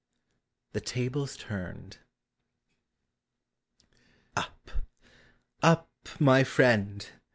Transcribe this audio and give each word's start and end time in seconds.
Till: 0.73 0.81
TABLES 0.81 1.37
TURNED. 1.37 1.99
Ur! 4.35 4.45
up, 5.61 5.87
my 6.19 6.43
friend! 6.43 7.07